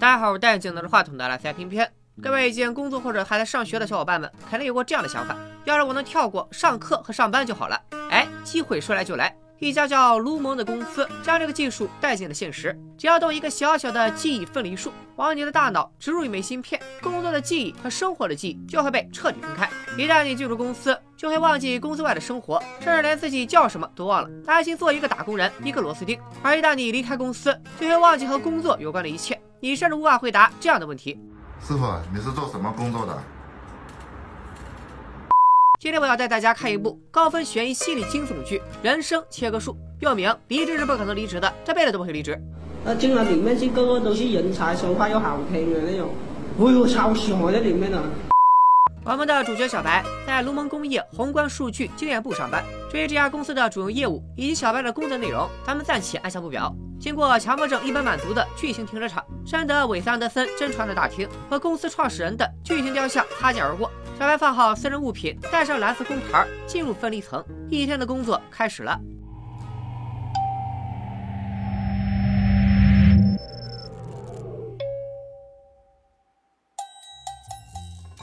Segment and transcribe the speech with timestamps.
[0.00, 1.86] 大家好，我戴眼镜拿着话筒的来塞偏偏。
[2.22, 7.78] 各位已经工作或者还在上学的小伙伴们，肯定有过这样的想法：要是我能跳过上课和上班就好了。
[8.08, 9.36] 哎，机会说来就来。
[9.58, 12.74] 一家叫卢蒙的公司将这个技术带进了现实。
[12.96, 19.68] 只要动一个小小的记忆分离术，往你的大脑植入一枚芯片，工作的记忆和生活的记忆就会被彻底分开。
[20.00, 26.18] 一旦你进入公司，就会忘记公司外的生活，甚至连自己叫什么都忘了，安心做一个打工人，一个螺丝钉。
[26.42, 31.20] 而一旦你离开公司，就会忘记和工作有关的一切，你甚至无法回答这样的问题：
[31.62, 31.84] 师傅，
[32.14, 33.14] 你是做什么工作的？
[35.78, 42.42] 今天我要带大家看一部高分悬疑心理惊悚剧《人生切割术》，又名离职是不可能离职的，这辈子都不会离职。
[42.86, 46.08] 啊，进了里面是个个都是人才，说话又好听的那种，
[46.58, 48.02] 哎呦，超爽在里面啊！
[49.02, 52.62] 我们的主角小白在卢蒙工业宏观数据经验部上班。
[52.90, 56.74] 至于这家公司的主营业务以及小白的工作内容，咱们暂且按下不表。
[57.00, 63.90] 经过强迫症一般满足的巨型停车场，山德韦斯安德森真传的大厅和公司创始人的巨型雕像擦肩而过。
[64.18, 67.42] 小白放好私人物品，带上蓝色工牌，进入分离层。
[67.70, 69.00] 一天的工作开始了。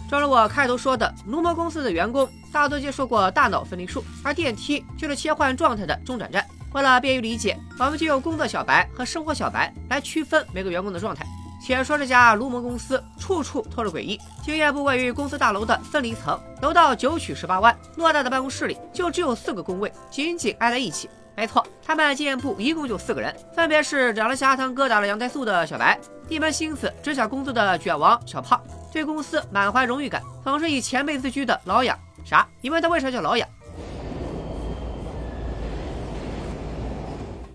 [0.09, 6.45] 正如我开头说的，卢蒙公司的员工大多接受过大脑分离术，而电梯就是切换状态的中转站。
[6.73, 11.25] 为了便于理解，我们就用工作小白和生活小白来区分每个员工的状态。
[11.59, 21.09] 且说这家卢蒙公司处处透着诡异，经验部位于公司大楼的分离层，楼道九曲十八弯，偌大的办公室里就只有四个工位，紧紧挨在一起。
[21.35, 25.99] 没错，他们经验部一共就四个人，分别是长得像阿汤哥打了羊胎素的小白，
[26.29, 28.61] 一门心思只想工作的卷王小胖，
[28.97, 31.95] 对公司满怀荣誉感，总是以前辈自居的老痒。
[32.25, 32.47] 啥？
[32.61, 33.47] 你问他为啥叫老痒？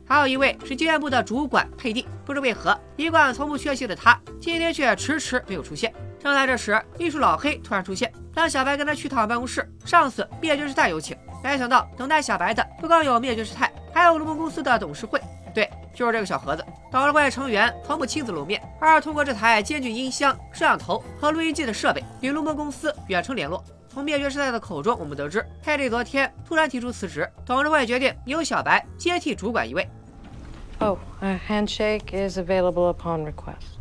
[0.07, 5.93] 还有一位是经验部的主管佩蒂，不知为何，一贯从不缺席的他，今天却迟迟没有出现。
[6.21, 11.17] 正在这时，秘书老黑突然出现，让小白跟他去趟办公室，上司灭绝师太有请。
[11.43, 15.21] 没想到，等待小白的不光有灭绝师太，还有卢蒙公司的董事会。
[15.93, 16.65] 对，就是这个小盒子。
[16.91, 23.63] 董事会成员从不亲自露面，而是通过这台兼具音箱、摄像头和录音机的设备，与卢蒙公司远程联络。
[23.89, 29.87] 从灭绝师太的口中，我们得知，佩利昨天突然提出辞职，董事会决定由小白接替主管一位。
[30.79, 33.79] Oh, a handshake is available upon request.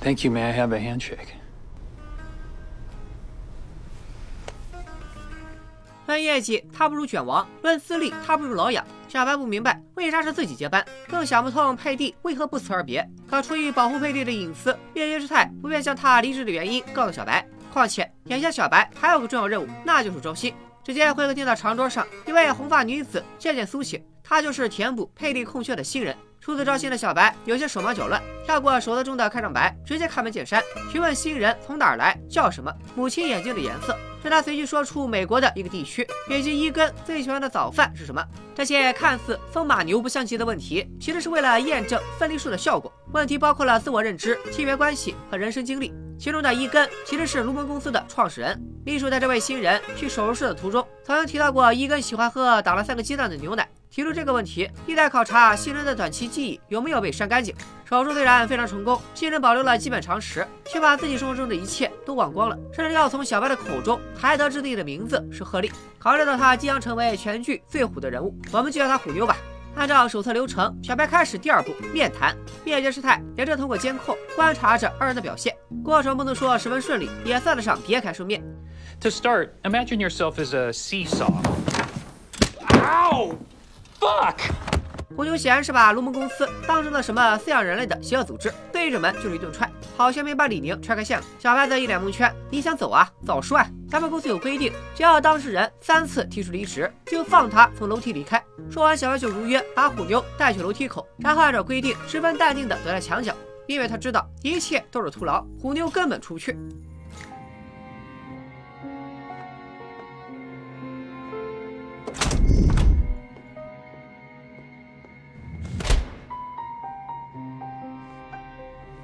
[0.00, 0.32] Thank you.
[0.32, 1.41] May I have a handshake?
[6.12, 8.84] 论业绩，他不如卷王；论资历，他不如老痒。
[9.08, 13.02] 小白不明白为啥是自己接班，更想不通佩蒂为何不辞而别。
[13.26, 17.42] 可出于保护佩蒂的隐私，灭绝师太不便将他离职的原因告诉小白。
[17.72, 20.54] 况且，眼下小白还有个重要任务，那就是招新。
[20.84, 26.14] 只见会客厅的长桌上，一位红发女子渐渐苏醒，她就是填补佩蒂空缺的新人。
[26.42, 30.60] 初次招新的小白有些手忙脚乱，跳过手册中的开场白，直接开门见山
[30.90, 33.96] 询问新人从哪儿来，叫什么，母亲眼睛的颜色。
[34.24, 38.24] 让他随机说出美国的一个地区，以及伊根最喜欢的早饭是什么。
[38.56, 42.92] 这些看似风马牛不相及的问题，其实是为了验证分离术的效果。
[43.12, 45.92] 问题包括了自我认知、亲缘关系和人生经历。
[46.22, 48.56] 其中的伊根其实是卢蒙公司的创始人。
[48.84, 53.68] 秘书在这位新人去手术室的途中，曾经提到过伊根喜欢喝打了三个鸡蛋的牛奶。
[53.90, 57.52] 提出这个问题，意在考察新人的短期记忆有没有被删干净。
[57.84, 65.72] 手术虽然非常成功，新人保留了基本常识，却把自己生活中的一切都忘光了，甚至要从小白的口中才得知自己的名字是赫利。
[65.98, 69.36] 考虑到他即将成为全剧最虎的人物，我们就叫他虎妞吧。
[69.74, 72.36] 按照手册流程，小白开始第二步面谈。
[72.64, 78.42] 灭绝师太也正通过监控观察着二人的表现，过程不能说十分顺利，也算得上别开生面。
[79.00, 81.32] To start, imagine yourself as a seesaw.
[82.68, 83.36] Ow!
[83.98, 84.71] Fuck!
[85.14, 91.24] 虎妞显然是把龙门公司当成了什么饲养人类的邪恶组织，对着门就是一顿踹，好像没把李宁踹开线了。
[91.38, 93.08] 小白则一脸蒙圈：“你想走啊？
[93.26, 93.66] 早说啊！
[93.90, 103.34] 咱们公司有规定，只要当事人三次提出离职，就放他从楼梯离开。”说完，小白就如约把虎妞带去楼梯口，然后按照规定，十分淡定地躲在墙角，
[103.66, 106.56] 因为他知道一切都是徒劳，虎妞根本出不去。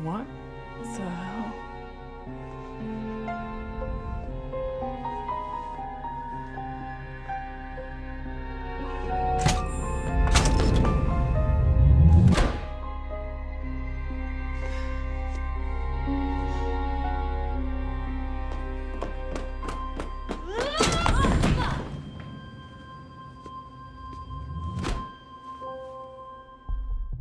[0.09, 0.25] 我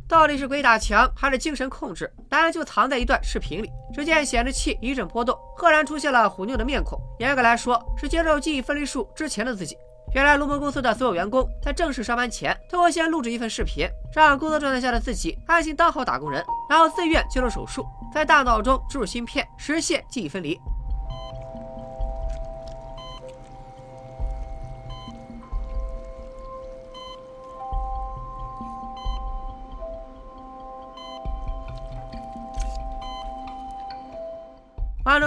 [0.08, 2.10] 到底是鬼打墙，还是精神控制？
[2.28, 3.70] 答案就藏在一段视频里。
[3.94, 7.00] 只见显示器一阵波动，赫然出现了虎妞的面孔。
[7.18, 9.76] 严格来说，是接受记忆分离术之前的自己。
[10.14, 20.58] 原来，龙门公司的所有员工在正式上班前，都会先录制一份视频，让工作状态下的自己安心当好打工人，然后自愿接受手术，在大脑中植入芯片，实现记忆分离。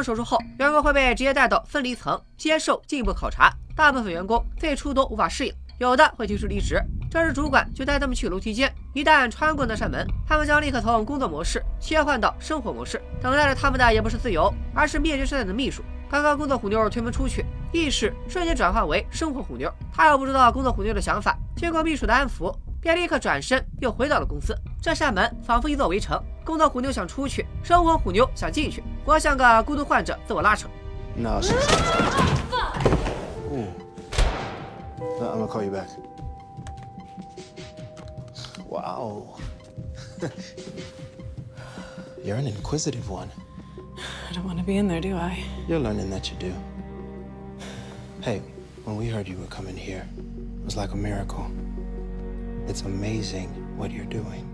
[0.03, 3.51] 手术后，员工会被直接带到分离层接受进一步考察。
[3.75, 6.81] 大部分员工最初都无法适应，有的会提出离职。
[7.09, 13.01] 这时主管就带他们去楼梯间，一旦穿过那扇门，他们将立刻从工作模式切换到生活模式。
[13.21, 15.83] 等待着他们的也不是自由，而是灭绝师太的秘书。
[16.09, 19.71] 刚刚工作虎妞推门出去，意识瞬间转换为生活虎妞。
[19.93, 24.57] 他又不知道工作虎妞的想法，经过秘书的安抚，便立刻转身又回到了公司。
[24.81, 26.21] 这扇门仿佛一座围城。
[26.43, 30.67] 工作虎妞想出去，生活虎妞想进去，活像个孤独患者，自我拉扯。
[31.15, 31.53] No, she's.
[33.51, 33.67] Ooh.
[35.19, 35.87] No, I'm gonna call you back.
[38.67, 39.37] Wow.
[42.25, 43.27] You're an inquisitive one.
[44.29, 45.43] I don't want to be in there, do I?
[45.67, 46.53] You're learning that you do.
[48.21, 48.41] Hey,
[48.83, 51.45] when we heard you were coming here, it was like a miracle.
[52.71, 54.47] It's amazing what you're doing.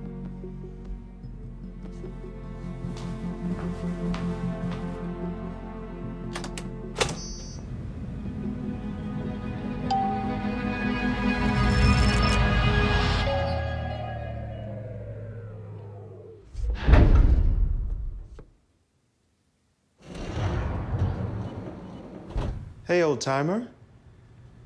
[22.88, 23.68] Hey, old timer.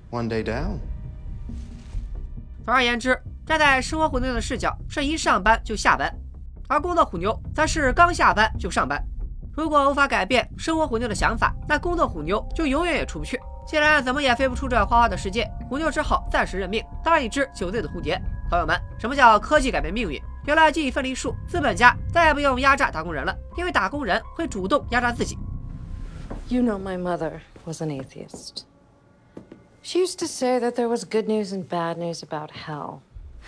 [0.09, 0.80] One day down.
[2.65, 3.15] All right, Andrew.
[3.46, 6.10] 站在生活虎妞的视角，是一上班就下班；
[6.68, 9.04] 而工作虎妞则是刚下班就上班。
[9.54, 13.40] 如果无法改变生活虎妞的想法，那工作虎妞就永远也出不去。
[13.68, 18.20] 既然怎么也飞不出这花花的世界，虎妞只好暂时认命，当一只酒醉的蝴蝶。
[18.50, 20.22] 朋友们，什么叫科技改变命运？
[20.46, 25.38] 有了记忆分离术，资本家再也不用压榨打工人了，因为打工人会主动压榨自己。
[26.48, 28.64] You know, my mother was an atheist.
[29.84, 33.00] She used to say that there was good news and bad news about hell.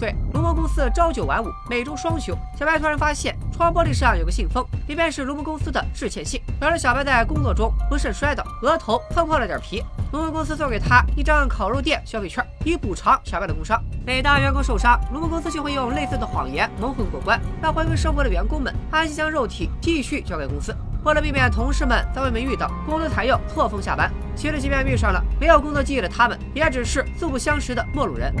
[0.00, 2.34] 对，龙门公司朝九晚五，每周双休。
[2.58, 9.84] 小白突然发现窗玻璃上有个信封，里面是龙门公司的致歉信，表示小白在工作中不慎摔倒，额头碰破了点皮。
[10.12, 13.78] 龙门公司送给他一张烤肉店消费券，以补偿小白的工伤。
[14.06, 20.74] 每当员工受伤，龙门公司就会用类似的谎言蒙混过关，让回归生活的员工们安心将肉体继续交给公司。
[21.04, 24.10] 为了避免同事们在外面遇到，公司采用错峰下班。
[24.34, 28.34] 其实，即便遇上了没有工作记忆的他们，也只是素不相识的陌路人。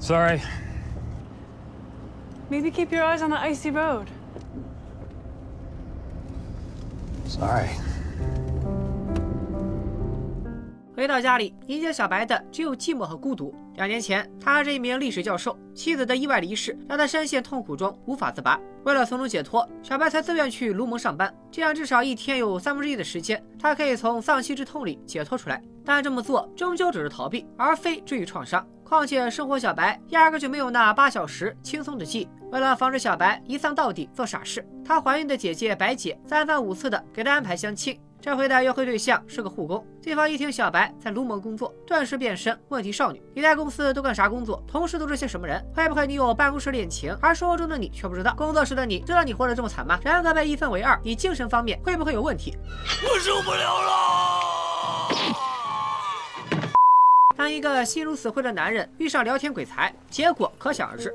[0.00, 0.40] Sorry.
[2.50, 4.06] Maybe keep your eyes on the icy road.
[7.26, 7.70] Sorry.
[10.94, 13.54] 回到家里，迎接小白的只有寂寞和孤独。
[13.76, 18.58] 两年前，他是一名历史教授，妻子的意外离世让他深陷痛苦中无法自拔。
[18.84, 25.60] 为了从中解脱，小白才自愿去卢蒙上班，这样至少一天有三分之一的时间，他可以从丧妻之痛里解脱出来。
[25.84, 28.64] 但这么做终究只是逃避，而非治愈创伤。
[28.84, 32.28] 况且，生活小白压根就没有那八小时轻松的记。
[32.52, 37.98] 为了防止小白一丧到底做傻事，他怀孕的姐姐白姐三番五次的给他安排相亲。
[38.24, 43.22] 这回的约会对象是个护工，对方一听小白在卢蒙工作，顿时变身问题少女。
[43.34, 44.64] 你在公司都干啥工作？
[44.66, 45.62] 同事都是些什么人？
[45.76, 48.32] 会不会你有办公室恋情，而生活中的你却不知道？
[48.34, 50.00] 工作时的你知道你活得这么惨吗？
[50.02, 52.56] 人格被一分为二，你精神方面会不会有问题？
[53.02, 54.00] 我受不了了！
[57.36, 61.14] 当一个心如死灰的男人遇上聊天鬼才，结果可想而知。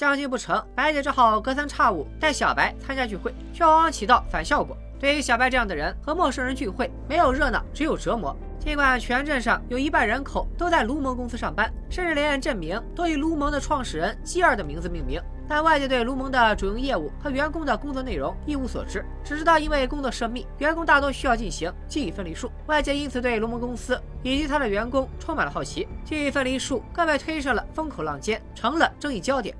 [0.00, 4.74] 相亲不成，白姐只好隔三差五带小白参加聚会，却往往起到反效果。
[4.98, 8.34] 对于小白这样的人，和陌生人聚会没有热闹，只有折磨。
[8.58, 22.50] 尽管全镇上有一半人口都在卢蒙公司上班，甚至连镇名都以卢蒙的创始人基尔的名字命名，但外界对卢蒙的主营业务和员工的工作内容一无所知，只知道因为工作涉密，员工大多需要进行记忆分离术。
[22.68, 29.54] 外界因此对卢蒙公司以及他的员工充满了好奇，记忆分离术更被推上了风口浪尖，成了争议焦点。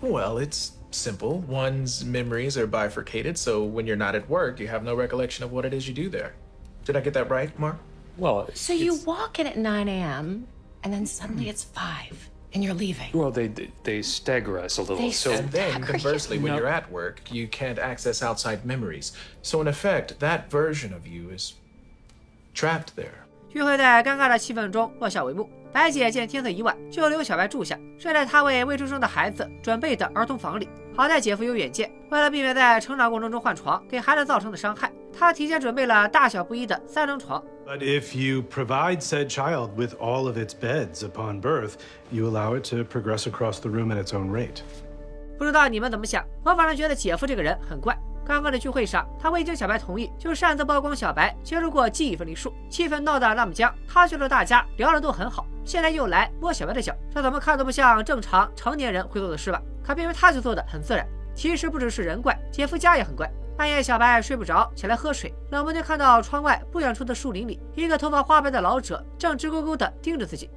[0.00, 1.40] Well, it's simple.
[1.40, 5.52] One's memories are bifurcated, so when you're not at work, you have no recollection of
[5.52, 6.34] what it is you do there.
[6.84, 7.76] Did I get that right, Mark?
[8.16, 10.46] Well, So you walk in at 9 a.m.
[10.82, 13.10] and then suddenly it's 5 and you're leaving.
[13.12, 13.48] well, they
[13.82, 14.96] they stagger us a little.
[14.96, 15.92] They so And then, Stagger you.
[15.92, 16.58] conversely, when No.
[16.58, 19.12] you're at work, you can't access outside memories.
[19.42, 21.54] So, in effect, that version of you is
[22.54, 23.24] trapped there.
[23.52, 25.48] 聚会在尴尬的气氛中落下帷幕。
[25.73, 30.67] 白姐见天色已晚，就留小白住下，睡在她为未出生的孩子准备的儿童房里。
[30.93, 37.41] 好在姐夫有远见，为了避免在成长过程中换床给孩子造成的伤害，他提前准备了大小不一的三张床。
[37.65, 41.75] But if you provide said child with all of its beds upon birth,
[42.09, 44.61] you allow it to progress across the room at its own rate.
[45.37, 47.97] 不知道你们怎么想，我反正觉得姐夫这个人很怪。
[48.25, 53.73] 刚刚的聚会上，他未经小白同意就擅自曝光小白接触过记忆分离术，气氛闹得那么僵。
[53.87, 59.61] 他觉得大家聊得都很好，现在又来摸小白的脚，这怎么看都不像正常成年人会做的事吧？
[59.81, 61.07] 可偏偏他却做的很自然。
[61.33, 63.31] 其实不只是人怪，姐夫家也很怪。
[63.57, 70.49] 半夜小白睡不着，起来喝水，冷不丁看到窗外不远处的树林里，一个头发花白的老者正直勾勾的盯着自己。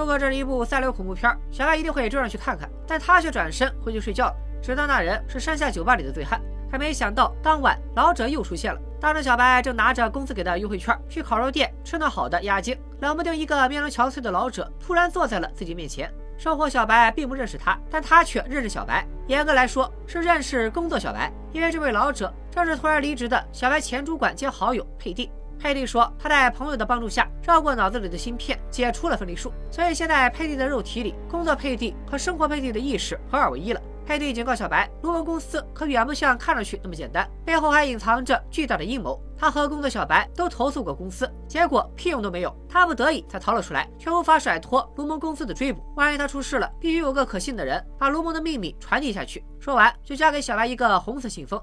[0.00, 6.40] 如果这是一部三流恐怖片，小白一定会追上去看看，但他却转身回去睡觉了，只当那人是山下酒吧里的醉汉。
[6.72, 8.80] 可没想到，当晚老者又出现了。
[8.98, 16.10] 当时小白正拿着公司给的优惠券去烤肉店吃顿好的压惊，冷不丁一个面容憔悴的老者突然坐在了自己面前。
[16.38, 19.06] 生活小白并不认识他，但他却认识小白。
[19.26, 25.30] 严格来说是认识工作小白，因为这位老者正是突然离职的小白前主管兼好友佩蒂。
[25.60, 33.80] 佩蒂说，他在朋友的帮助下绕过脑子里的芯片，解除了分离术，所以现在佩蒂的肉体里，工作佩蒂和生活佩蒂的意识合二为一了。
[34.06, 39.20] 佩蒂警告小白，卢蒙公司可远不像看上去那么简单，背后还隐藏着巨大的阴谋。
[39.36, 42.56] 他和工作小白都投诉过公司，结果屁用都没有。
[42.66, 45.84] 他不得已才逃了出来，却无法甩脱卢蒙公司的追捕。
[45.94, 49.44] 万一他出事了，必须有个可信的人把卢蒙的秘密传递下去。
[49.60, 51.60] 说完，就交给小白一个红色信封。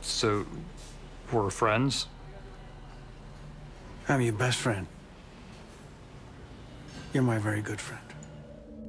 [0.00, 0.44] so
[1.32, 2.04] we're friends.
[4.08, 4.84] I'm your best friend.
[7.12, 7.98] You're my very good friend.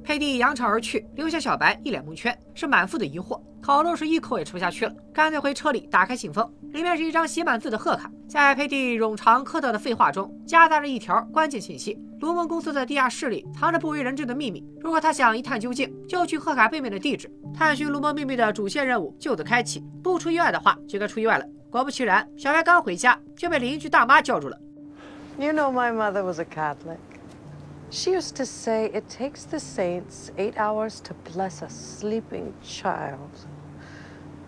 [0.02, 3.40] 佩蒂扬长而去，留下小白一脸蒙圈，是满腹的疑惑。
[3.62, 8.10] 烤肉是一口也吃不下去了，干脆回车里打开信封，里面是一张写满字的贺卡。
[8.28, 14.62] 在佩蒂冗长客套的废话中，夹杂着一条关键信息：卢蒙公司的地下室里藏着不为人知的秘密。
[14.80, 19.82] 如果他想一探究竟，就去贺卡背面的地址，探寻卢蒙秘密的主线任务就此开启。
[20.02, 21.46] 不出意外的话，就该出意外了。
[21.70, 24.58] 果不其然，小白刚回家就被邻居大妈叫住了。
[25.37, 26.99] You know, my mother was a Catholic.
[27.91, 33.31] She used to say it takes the saints eight hours to bless a sleeping child.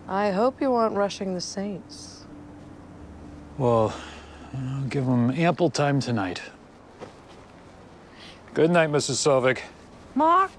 [0.06, 2.26] I hope you aren't rushing the saints.
[3.58, 3.92] Well,
[4.54, 6.40] I'll give them ample time tonight.
[8.54, 9.16] Good night, Mrs.
[9.16, 9.62] Sovic.
[10.14, 10.50] Mark,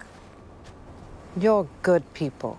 [1.39, 2.57] you're good people.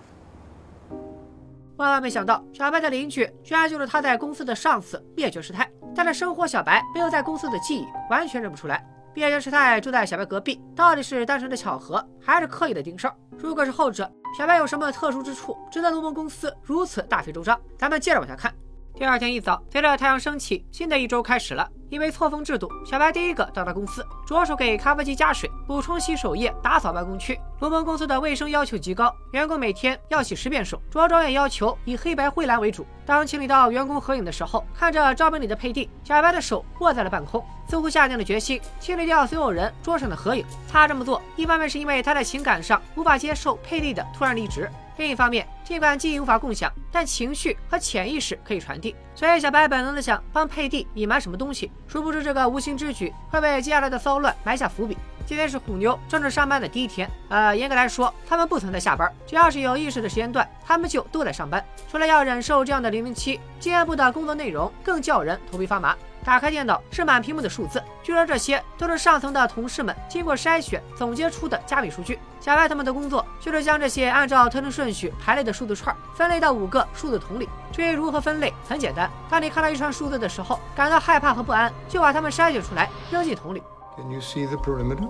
[1.77, 5.69] 万万没想到，小白的邻居居然就是他在公司的上司灭绝师太。
[5.94, 8.84] 但是生活小白没有在公司的记忆，完全认不出来。
[9.14, 13.12] 灭绝师太住在小白隔壁，到底是单纯的巧合，还是刻意的盯梢？
[13.36, 17.60] 如果是后者，小白有什么特殊之处，值得卢蒙公司如此大费周章？
[17.76, 18.54] 咱们接着往下看。
[18.94, 21.68] 第二天一早，随着太阳升起，新的一周开始了。
[21.90, 27.38] 因为错峰制度，小白第一个到达公司，着手给咖啡机加水、补充洗手液、打扫办公区。
[27.58, 32.86] 罗蒙公司的卫生要求极高，员工每天要洗十遍手，着装也要求以黑白灰蓝为主。
[33.04, 40.46] 当清理到员工合影的时候，看着照片里的佩蒂，小白的手握在了半空，似乎下定了决心清理掉所有人桌上的合影。
[40.70, 44.70] 他这么做，一方面是因为他在情感上无法接受佩蒂的突然离职。
[45.00, 51.72] 另一方面，尽管记忆无法共享，但情绪和潜意识可以传递，所以小白本能的想帮佩蒂隐瞒什么东西。
[51.88, 54.98] 殊不知这个无心之举会为接下来的骚乱埋下伏笔。
[55.24, 61.64] 今天是虎妞正式上班的第一天，呃，严格来说，他们不存在下班，只要是有意识的时间段，他们就都在上班。
[61.90, 65.96] 除了要忍受这样的零零七，经验部的工作内容更叫人头皮发麻。
[66.24, 72.18] 打开电脑是满屏幕的数字，据说这些都是上层的同事们经过筛选总结出的加密数据。
[72.40, 77.48] 小白他们的工作就是将这些按照特定顺序排列的数字串分类到五个数字桶里。
[77.72, 83.62] 至于如何分类，很简单，当你看到一串数字的时候，感到害怕和不安，就把它们筛选出来扔进桶里。
[83.96, 85.08] Can you see the perimeter?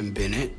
[0.00, 0.50] and bin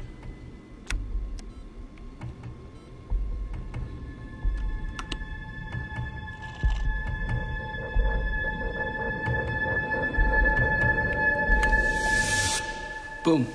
[13.24, 13.46] Boom.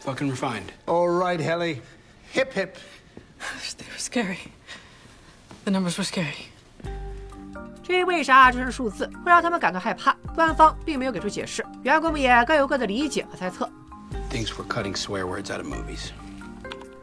[0.00, 0.72] Fucking refined.
[0.86, 1.82] All right, Helly.
[2.32, 2.76] Hip hip.
[3.76, 4.38] They were scary.
[5.64, 6.46] The numbers were scary.
[7.82, 13.68] 至于为啥这是数字会让他们感到害怕，官方并没有给出解释，员工们也各有各的理解和猜测。
[14.30, 16.10] Thinks we're cutting swear words out of movies.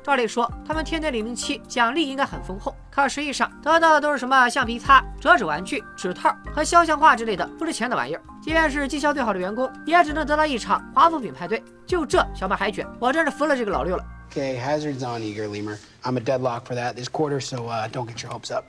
[0.04, 8.22] 照理说，他们天天零零七奖励应该很丰厚，可实际上得到的都是什么橡皮擦、折纸玩具、纸套和肖像画之类的不值钱的玩意儿。
[8.46, 11.64] 即便是绩效最好的员工，也只能得到一场华夫饼派对。
[11.84, 14.06] 就这小马海卷，我真是服了这个老六了。
[14.32, 15.80] Okay, hazards on, Eager Lemur.
[16.04, 18.64] I'm a deadlock for that this quarter, so uh, don't get your hopes up.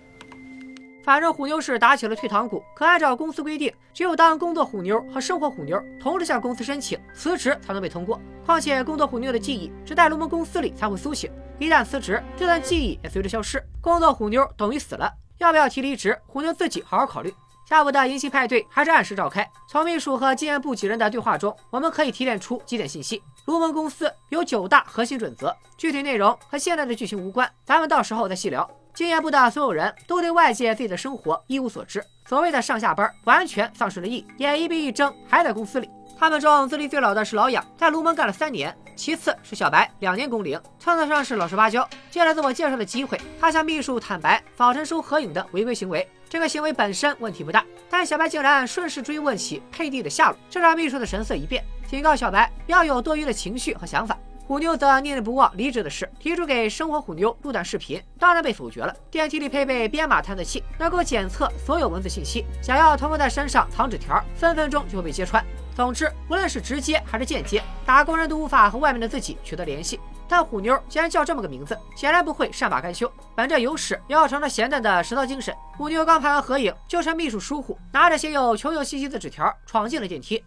[1.05, 8.19] 反正虎妞是打起了退堂鼓，可按照公司规定，只有当工作虎妞和生活虎妞同时向公司申请辞职才能被通过。
[8.47, 15.13] 况且工作虎妞的记忆只在龙门公司里才会苏醒，一旦辞职，这段记忆也随之消失，工作虎妞等于死了。
[15.37, 17.31] 要不要提离职，虎妞自己好好考虑。
[17.69, 19.45] 下午的迎新派对还是按时召开。
[19.67, 28.71] 从秘书和经验部几人的对话中，我们可以提炼出几点信息：卢门公司有九大核心准则，具体内容和现在的剧情无关，咱们到时候再细聊。
[28.95, 35.89] 经验部的所有人都对外界自己的生活一无所知，所谓的上下班完全丧失了意义，眼一闭一睁还在公司里。
[36.19, 41.89] 他们中资历最老的是老痒，在龙门干了三年；其次是小白，两年工龄，称得上是老实巴交。
[42.11, 46.09] 借着自我介绍的机会，他向秘书坦白早晨收合影的违规行为。
[46.29, 54.19] 这个行为本身问题不大，但小白竟然顺势追问起佩蒂的下落，这让秘书的神色一变，警告小白不要有多余的情绪和想法。
[54.47, 58.95] 虎妞则念念不忘离职的事，提出给生活虎妞录段视频，当然被否决了。
[59.11, 65.45] 电梯里配备编码探测器，能够检测所有文字信息，想要同学在身上藏纸条，分分钟就会被揭穿。
[65.75, 69.99] 总之，无论是直接还是间接，打工人都无法和外面的自己取得联系。
[70.29, 73.13] 但虎妞既然叫这么个名字，显然不会善罢甘休。
[73.35, 80.41] 本着有屎要尝尝咸淡的实操精神，虎妞刚拍完合影，就趁秘书疏忽，拿着写有求救信息的纸条闯进了电梯。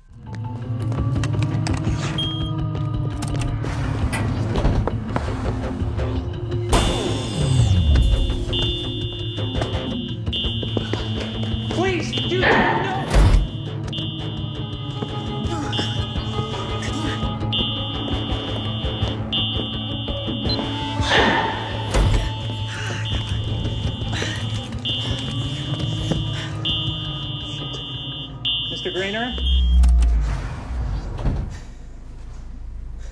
[28.71, 28.93] Mr.
[28.93, 29.34] Greener?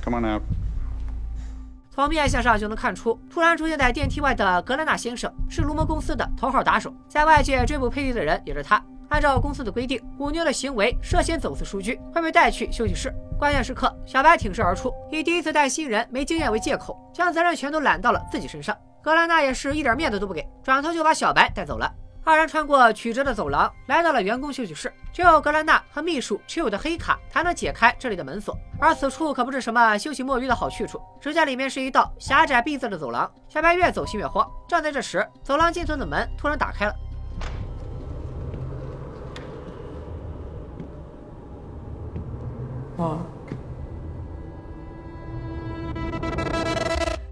[0.03, 0.41] Come on out.
[1.91, 8.81] 从面相上就能看出，突然出现在电梯外的格兰纳先生是卢蒙公司的头号打手，在外界追捕佩蒂的人也是他。
[9.09, 13.13] 按照公司的规定，虎妞的行为涉嫌走私数据，会被带去休息室。
[13.39, 18.75] 关键时刻，小白挺身而出，以第一次带新人没经验为借口，将责任全都揽到了自己身上。
[19.01, 21.89] 格兰娜也是一点面子都不给，转头就把小白带走了。
[22.23, 24.91] 二人穿过曲折的走廊，来到了员工休息室。
[25.13, 31.01] 只有格兰娜和秘书持有的黑卡才能解开这里的门锁，而此处可不是什么休息摸鱼的好去处。
[31.21, 34.45] 只见里面是一道狭窄闭塞的走廊，小白越走心越慌。
[34.67, 36.93] 正在这时，走廊尽头的门突然打开了。
[42.97, 43.19] 哦。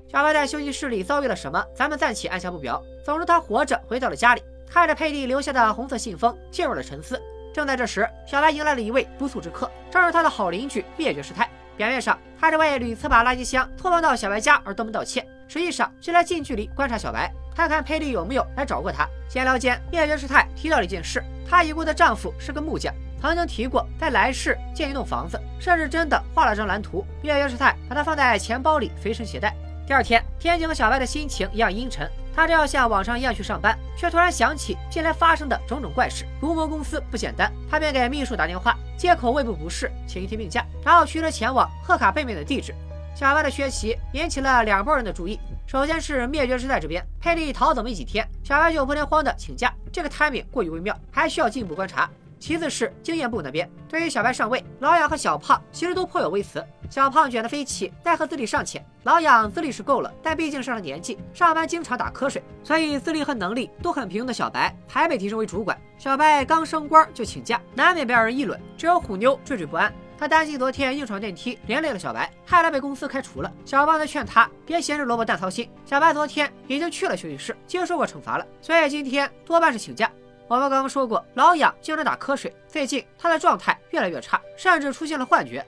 [0.07, 1.61] 小白在休息室里遭遇了什么？
[1.75, 2.81] 咱们暂且按下不表。
[3.03, 7.21] 总之，他活着回到了家里，看着佩蒂留下的红色信封，进入了沉思。
[7.53, 11.49] 正在这时，小白迎来了一位不速之客，正是他的好邻居灭绝师太。
[11.75, 19.05] 表面上，他是为屡次把垃圾箱拖放到小白家而登门道歉，实际上是来近距离观察小白，看看佩蒂有没有来找过他。
[19.27, 27.05] 闲聊间，灭绝师太提到了一件事：她已故的丈夫是个木匠，曾经提过在来世建一栋房子，甚至真的画了张蓝图。
[27.21, 29.55] 灭绝师太把它放在钱包里随身携带。
[29.87, 32.09] 第二天，天井和小白的心情一样阴沉。
[32.35, 36.25] 他正要像往常一样去上班，却突然想起近来发生的种种怪事。
[36.41, 42.75] 毒魔公司不简单，他便给秘书打电话，借口胃部不适，请一天病假，然后驱车前往贺卡背面的地址。
[43.15, 45.39] 小白的缺席引起了两拨人的注意。
[45.65, 52.09] 首先是灭绝师太这边，佩蒂逃走没几天，小白就破天荒的请假，这个 timing 过于微妙，还需要进一步观察。
[52.45, 56.63] 其次是经验部那边，对于小白上位，老痒和小胖其实都颇有微词。
[56.91, 65.75] 小胖卷得飞起，奈何资历尚浅；老痒资历是够了，但毕竟上了年纪，上班经常打瞌睡，所以资历和能力都很平庸的小白还被提升为主管。
[65.97, 68.61] 小白刚升官就请假，难免被二人议论。
[68.77, 73.51] 只有虎妞惴惴不安，他担心昨天硬闯电梯连累了小白，害他被公司开除了。
[73.65, 80.11] 小胖则劝他别闲着萝卜淡操心，小白昨天已经去了休息室，接受过惩罚了，所以今天多半是请假。
[80.47, 85.65] 我们刚刚说过，老痒经常打瞌睡，最近他的状态越来越差，甚至出现了幻觉。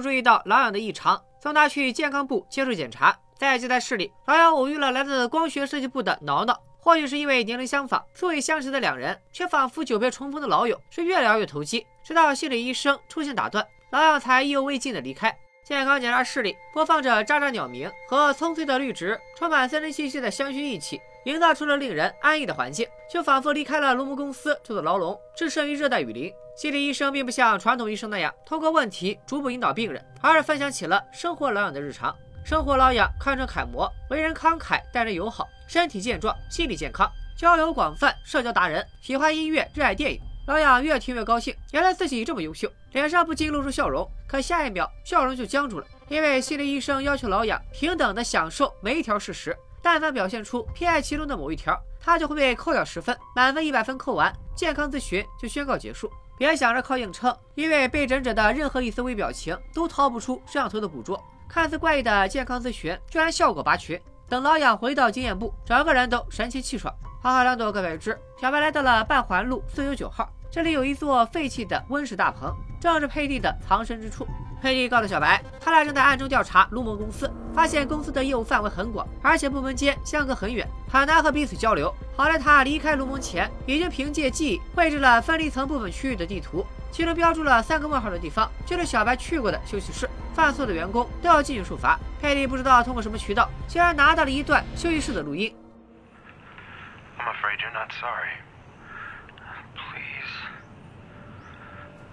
[0.00, 3.18] 注意到老痒的异常，送他去健康部接受检查。
[3.36, 6.60] 在接待室里，老痒偶遇了来自光学设计部的挠挠。
[6.80, 11.86] 或许是因为年龄相仿、素未相识的两人，却仿佛久别重逢的老友，是越聊越投机。
[12.02, 15.36] 直到心理医生出现打断，老痒才意犹未尽的离开。
[15.64, 26.32] 健康检查室里播放着喳喳鸟鸣和葱翠的绿植，充满森林气息的香薰一起，营造出了令人安逸的环境，就仿佛离开了龙木公司这座牢笼，置身于热带雨林。
[26.58, 32.12] 心理医生并不像传统医生那样通过问题逐步引导病人，而是分享起了生活老痒的日常。
[32.44, 40.20] 生活老痒堪称楷模，为人慷慨，待人友好，身体健壮，心理健康，交友广泛，社交达人，喜欢音乐，热爱电影。
[40.48, 44.04] 老痒越听越高兴，原来自己这么优秀，脸上不禁露出笑容。
[44.26, 56.10] 可下一秒，笑容就僵住了，因为心理医生要求老痒平等的享受每一条事实，但凡表现出偏爱其中的某一条，他就会被扣掉十分，满分一百分扣完，健康咨询就宣告结束。
[56.38, 61.22] 别想着靠硬撑，因为被诊者的任何一丝微表情都逃不出摄像头的捕捉。
[61.48, 64.00] 看似怪异的健康咨询，居然效果拔群。
[64.28, 66.94] 等老痒回到经验部，整个人都神清气爽。
[67.20, 70.30] 好好两朵各位知，小白来到了半环路四九九号。
[70.50, 74.26] 这里有一座废弃的温室大棚，正是佩蒂的藏身之处。
[74.60, 81.94] 佩蒂告诉小白，他俩正在暗中调查卢蒙公司，发现公司的业务范围很广，而且部门间相隔很远，很难和彼此交流。
[82.16, 90.08] 好在他离开卢蒙前，已经凭借记忆绘制了分离层部分区域的地图，其中标注了三个问号的地方，就是小白去过的休息室。
[90.34, 91.98] 犯错的员工都要进行处罚。
[92.20, 95.54] 佩蒂不知道通过什么渠道，竟然拿到了一段休息室的录音。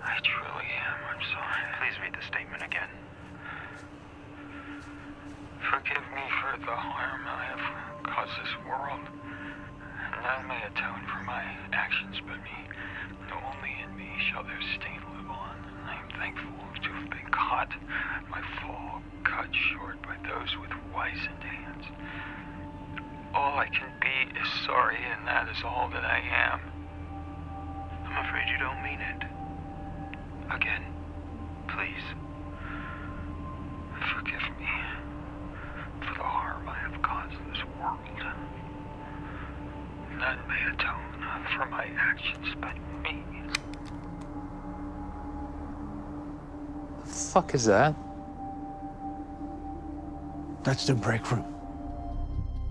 [0.06, 0.98] I truly am.
[1.10, 1.64] I'm sorry.
[1.82, 2.90] Please read the statement again.
[5.66, 7.66] Forgive me for the harm I have
[8.06, 9.02] caused this world.
[10.22, 11.42] None may atone for my
[11.74, 12.55] actions but me.
[47.36, 47.94] Fuck is that?
[50.64, 51.44] That's the break room.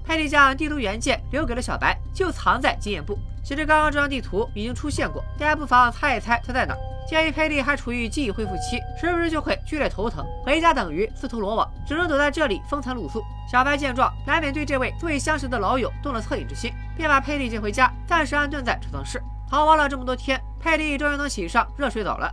[0.07, 3.19] 佩蒂将地图原件留给了小白，就藏在经验部。
[3.45, 6.75] 其实刚刚这张地图已经出现过，大家不妨猜一猜它在哪。
[7.07, 13.23] 鉴于佩蒂还处于记忆恢复期，时不时就会剧烈头疼，回家等于自投罗网，只能躲在这里风餐露宿。
[13.51, 19.23] 小白见状，难免对这位素未相识的老友动了恻隐之心，便把佩蒂接回家，暂时安顿在储藏室。
[19.51, 22.33] 逃亡了这么多天，佩蒂终于能洗上热水澡了。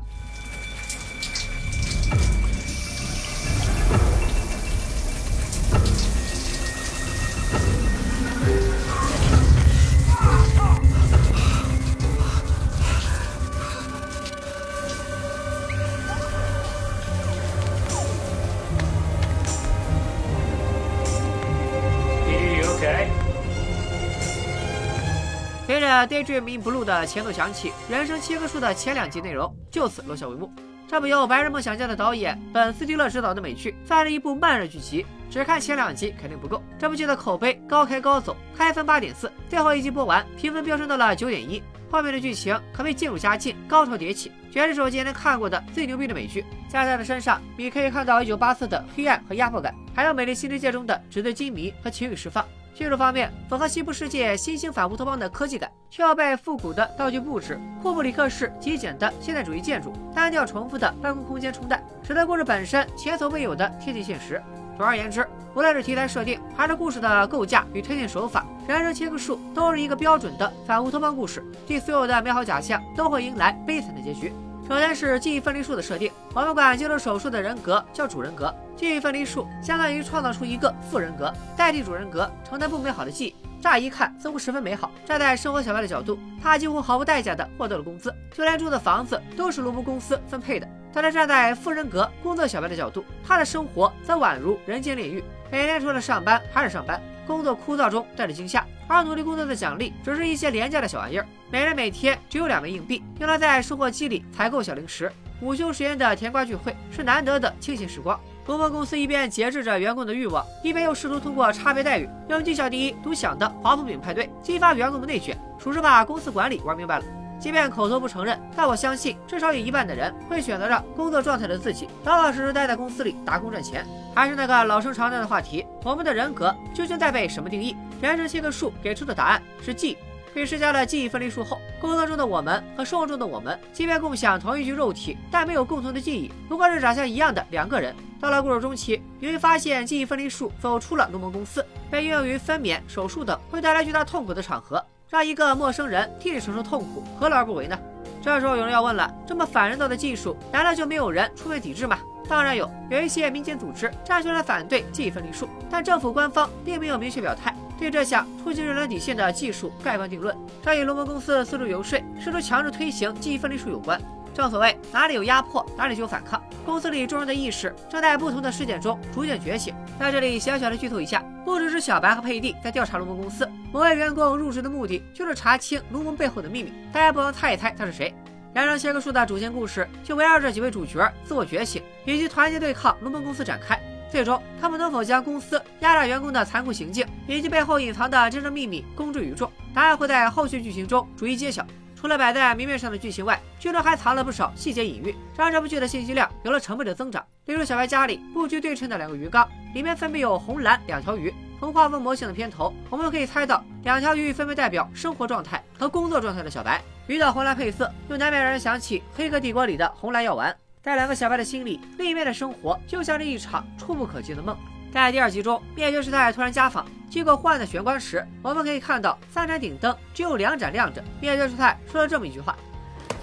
[25.92, 30.50] Daydream in Blue》的前奏响起，《人生切割术》的前两集内容就此落下帷幕。
[30.88, 36.62] 这部由白日梦想家的导演本·斯蒂勒执导的美剧，算是一部慢热剧集，只看前两集肯定不够。
[36.80, 41.62] 这部剧的口碑高开高走，开分八点四，最后一集播完，评分飙升到了九点一。
[41.90, 46.46] 后面的剧情可谓渐入佳境，高潮迭起，绝对是我今年看过的最牛逼的美剧。
[46.70, 52.46] 在他的身上，你可以看到1984的黑暗和压迫感，还有《美丽新世界》中的纸醉金迷和情欲释放。
[52.74, 64.42] 技术方面，符合西部世界新兴反乌托邦的科技感，却要被复古的道具布置、库布里克式极简的现代主义建筑、单调重复的办公空间冲淡，使得故事本身前所未有的贴近现实。
[64.78, 71.44] 总而言之，无论是题材设定，还是故事的构架与推进手法，《人生切割术》都是一个标准的反乌托邦故事。
[71.68, 74.32] 对所有的美好假象，都会迎来悲惨的结局。
[74.72, 78.56] 首先是记忆分离术的设定，我们管接受手术的人格叫主人格。
[78.78, 83.36] 记忆分离术相当于创造出一个副人格，代替主人格承担不美好的记忆。
[83.60, 90.66] 乍一看似乎十分美好，站在生活小白的角度，他几乎毫无代价的获得了工资，就连住的房子都是卢布公司分配的。
[90.94, 101.26] 但是站在副人格工作小白的角度，他的生活则宛如人间炼狱，每天除了上班还是上班，工作枯燥中带着惊吓，而努力工作的奖励只是一些廉价的小玩意儿。
[101.50, 105.12] 每人每天只有两枚硬币，用来在收货机里采购小零食。
[105.42, 108.20] 午休时间的甜瓜聚会是难得的清闲时光。
[108.48, 117.06] 卢蒙公司一边节制着员工的欲望，一边又试图通过差别待遇，用绩效第一、独享的华夫饼派对激发员工的内卷，属实把公司管理玩明白了。
[117.42, 123.84] 即便口头不承认，但我相信至少有一半的人会选择让工作状态的自己老老实实待在公司里打工赚钱。
[124.14, 127.76] 还是那个老生常谈的话题，我们的人格究竟在被什么定义？
[128.00, 129.98] 人生七个数给出的答案是记忆。
[130.34, 137.94] 被施加了记忆分离术后，工作中的我们和生活中的我们，即便共享同一具肉体，但没有共同的记忆，不过是长相一样的两个人。
[138.20, 147.78] 到了故事中期，由于发现记忆分离术走出了龙门公司，被应用于分娩、手术等会带来巨大痛苦的场合，让一个陌生人替你承受痛苦，何乐而不为呢？
[148.22, 152.00] 这时候有人要问了：这么反人道的技术，难道就没有人出面抵制吗？
[152.30, 157.54] 当然有，有一些民间组织站出来反对记忆分离术，但政府官方并没有明确表态。
[157.78, 164.00] 对这项触及人类底线的技术盖棺定论，这与龙门公司四处游说、试图强制推行记忆分离术有关。
[164.42, 166.42] 正所谓哪里有压迫，哪里就有反抗。
[166.66, 169.72] 公司里众人的意识正在不同的事件中逐渐觉醒。
[170.00, 176.74] 在这里小小的剧透一下，不只是小白和佩蒂在调查龙门公司，某位员工入职的目的就是查清龙门背后的秘密。
[176.92, 178.12] 大家不妨猜一猜他是谁？
[178.56, 183.80] 人生切割术的主线故事就围绕着几位主角自我觉醒以及团结对抗龙门公司展开。
[184.12, 189.50] 最终，他们能否将公司压榨员工的残酷行径以及背后隐藏的真正秘密公之于众？
[189.74, 191.64] 答案会在后续剧情中逐一揭晓。
[192.02, 197.24] 除了摆在明面上的剧情外，剧中还藏了不少细节隐喻，让这部剧的信息量有了成倍的增长。
[197.46, 201.32] 例如，小白家里布局对称的两个鱼缸，里面分别有红蓝两条鱼。
[201.60, 206.82] 从画风魔性的片头，我们可以猜到两条鱼分别代表生活状态和工作状态的小白。
[207.06, 210.56] 鱼的红蓝配色又难免让人想起《黑客帝国》里的红蓝药丸。
[210.82, 214.58] 在两个小白的心里，另一面的生活就像是一场触不可及的梦。
[214.92, 221.02] 在第二集中，灭绝师太突然家访，经过昏暗的玄关时，我们可以看到三盏顶灯只有两盏亮着。
[221.22, 222.58] 灭绝师太说了这么一句话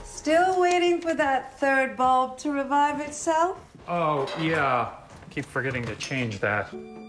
[0.02, 3.56] ：“Still waiting for that third bulb to revive itself?
[3.86, 4.86] Oh yeah,
[5.30, 6.64] keep forgetting to change that.”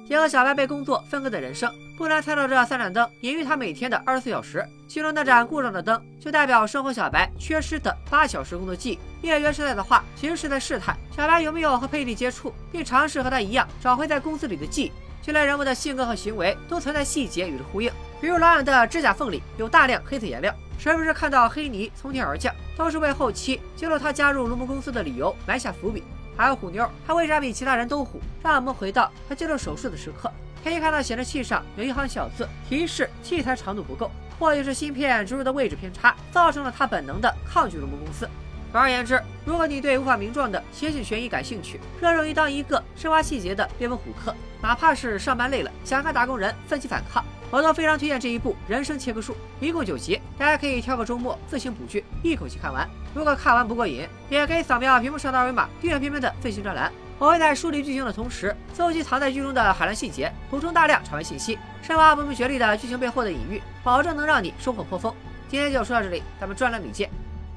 [0.09, 4.67] 结合小白被工作分割的人生，不难猜到这三盏灯隐喻他每天的二十四小时。
[4.87, 8.99] 其中那盏故障的灯，就代表生活小白缺失的八小时工作记忆。
[9.21, 14.91] 灭绝师太的话，其实是在试探小白有没有和佩蒂接触，并尝试和他一样找回在公司里的记忆。
[15.21, 17.91] 就连人物的性格和行为，都存在细节与之呼应。
[18.19, 26.03] 比如老远的指甲缝里有大量黑色颜料，时不时看到黑泥从天而降，都是为后期揭露他加入龙门公司的理由埋下伏笔。
[26.39, 28.21] 还有虎妞，她为啥比其他人都虎？
[28.41, 30.31] 让我们回到她接受手术的时刻，
[30.63, 38.25] 可以看到显示器上有一行小字，提示器材长度不够，或许是芯片植入的位置偏差，造成了她本能的抗拒龙门公司。
[38.71, 52.87] 总而言之，如果你对无法名状的血腥悬疑感兴趣，热衷于当一个深挖细节的猎文虎克，哪怕是上班累了想看打工人奋起反抗，我都非常推荐这一部《人生切割术》，一共九集，大家可以挑个周末自行补剧，一口气看完。
[53.13, 56.91] 如果看完不过瘾，也可以扫描屏幕上的二维码订阅片片的最新专栏。
[57.17, 65.13] 我会在梳理剧情的同时，搜集藏在剧中的海量细节，补充大量场外信息，深挖不明觉厉的剧情背后的隐喻，保证能让你收获颇丰。
[65.49, 67.09] 今天就说到这里，咱们专栏里见，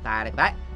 [0.02, 0.71] 拜了个拜。